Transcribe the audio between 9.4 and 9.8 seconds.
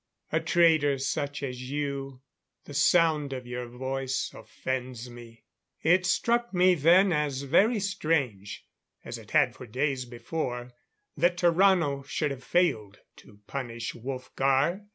for